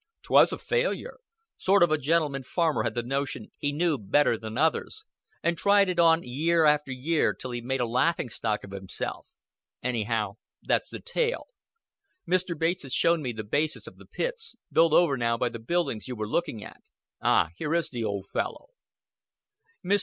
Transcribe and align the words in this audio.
"'Twas 0.23 0.51
a 0.51 0.57
failure. 0.57 1.19
Sort 1.59 1.83
of 1.83 1.91
a 1.91 1.97
gentleman 1.99 2.41
farmer 2.41 2.81
had 2.81 2.95
the 2.95 3.03
notion 3.03 3.51
he 3.59 3.71
knew 3.71 3.99
better 3.99 4.35
than 4.35 4.57
others, 4.57 5.03
and 5.43 5.55
tried 5.55 5.89
it 5.89 5.99
on 5.99 6.23
year 6.23 6.65
after 6.65 6.91
year 6.91 7.35
till 7.35 7.51
he 7.51 7.61
made 7.61 7.79
a 7.79 7.85
laughing 7.85 8.27
stock 8.27 8.63
of 8.63 8.71
himself. 8.71 9.27
Anyhow, 9.83 10.37
that's 10.63 10.89
the 10.89 10.99
tale. 10.99 11.49
Mr. 12.27 12.57
Bates 12.57 12.81
has 12.81 12.95
shown 12.95 13.21
me 13.21 13.31
the 13.31 13.43
basis 13.43 13.85
of 13.85 13.97
the 13.97 14.07
pits 14.07 14.55
built 14.71 14.91
over 14.93 15.17
now 15.17 15.37
by 15.37 15.49
the 15.49 15.59
buildings 15.59 16.07
you 16.07 16.15
were 16.15 16.27
looking 16.27 16.63
at. 16.63 16.81
Ah, 17.21 17.49
here 17.55 17.75
is 17.75 17.91
the 17.91 18.03
old 18.03 18.25
fellow." 18.27 18.69
Mr. 19.85 19.99